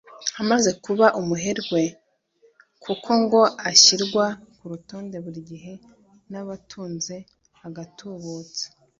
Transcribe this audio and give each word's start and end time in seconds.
Amaze 0.41 0.69
kuba 0.83 1.05
umuherwe 1.19 1.81
kuko 2.83 3.09
ngo 3.21 3.41
ashyirwa 3.69 4.25
ku 4.57 4.63
rutonde 4.71 5.15
buri 5.23 5.39
gihe 5.49 5.73
rw’abatunze 6.25 7.15
agatubutse 7.67 8.63